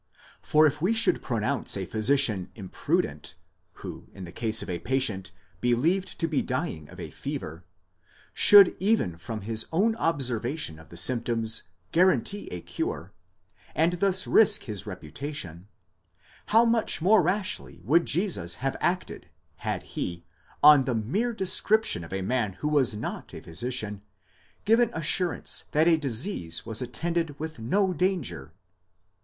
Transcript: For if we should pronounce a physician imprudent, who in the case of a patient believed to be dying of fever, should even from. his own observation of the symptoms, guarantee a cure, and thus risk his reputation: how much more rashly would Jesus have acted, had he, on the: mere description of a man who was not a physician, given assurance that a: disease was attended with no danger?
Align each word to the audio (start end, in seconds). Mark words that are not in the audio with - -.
For 0.41 0.65
if 0.65 0.81
we 0.81 0.95
should 0.95 1.21
pronounce 1.21 1.77
a 1.77 1.85
physician 1.85 2.49
imprudent, 2.55 3.35
who 3.85 4.07
in 4.13 4.23
the 4.23 4.31
case 4.31 4.63
of 4.63 4.69
a 4.71 4.79
patient 4.79 5.31
believed 5.59 6.17
to 6.17 6.27
be 6.27 6.41
dying 6.41 6.89
of 6.89 6.97
fever, 7.13 7.63
should 8.33 8.75
even 8.79 9.15
from. 9.15 9.41
his 9.41 9.67
own 9.71 9.95
observation 9.97 10.79
of 10.79 10.89
the 10.89 10.97
symptoms, 10.97 11.65
guarantee 11.91 12.47
a 12.47 12.61
cure, 12.61 13.13
and 13.75 13.99
thus 13.99 14.25
risk 14.25 14.63
his 14.63 14.87
reputation: 14.87 15.67
how 16.47 16.65
much 16.65 16.99
more 16.99 17.21
rashly 17.21 17.79
would 17.83 18.07
Jesus 18.07 18.55
have 18.55 18.77
acted, 18.81 19.29
had 19.57 19.83
he, 19.83 20.25
on 20.63 20.85
the: 20.85 20.95
mere 20.95 21.31
description 21.31 22.03
of 22.03 22.11
a 22.11 22.23
man 22.23 22.53
who 22.53 22.67
was 22.69 22.95
not 22.95 23.35
a 23.35 23.39
physician, 23.43 24.01
given 24.65 24.89
assurance 24.93 25.65
that 25.73 25.87
a: 25.87 25.95
disease 25.95 26.65
was 26.65 26.81
attended 26.81 27.39
with 27.39 27.59
no 27.59 27.93
danger? 27.93 28.51